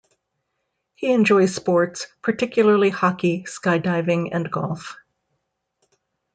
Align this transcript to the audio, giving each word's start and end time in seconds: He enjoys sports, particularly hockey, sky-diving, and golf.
He 0.95 1.13
enjoys 1.13 1.53
sports, 1.53 2.07
particularly 2.23 2.89
hockey, 2.89 3.45
sky-diving, 3.45 4.33
and 4.33 4.49
golf. 4.51 4.97